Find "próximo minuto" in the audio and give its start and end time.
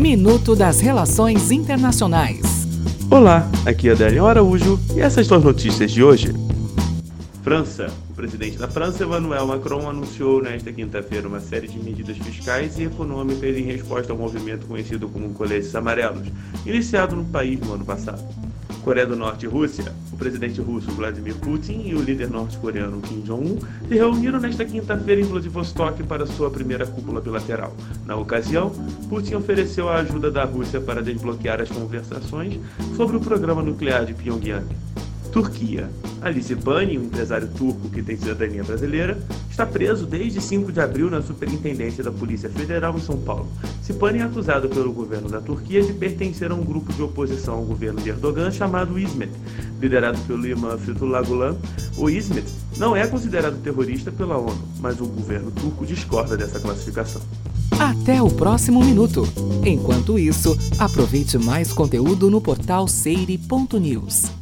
58.30-59.24